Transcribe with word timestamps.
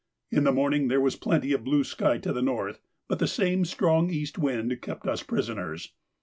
In 0.31 0.45
the 0.45 0.51
morning 0.51 0.87
there 0.87 0.99
was 0.99 1.15
plenty 1.15 1.53
of 1.53 1.63
blue 1.63 1.83
sky 1.83 2.17
to 2.17 2.33
the 2.33 2.41
north, 2.41 2.81
but 3.07 3.19
the 3.19 3.27
same 3.27 3.65
strong 3.65 4.09
east 4.09 4.39
wind 4.39 4.75
kept 4.81 5.05
us 5.05 5.21
prisoners. 5.21 5.93